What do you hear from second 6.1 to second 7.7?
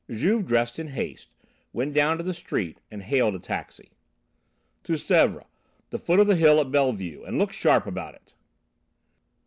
of the hill at Bellevue, and look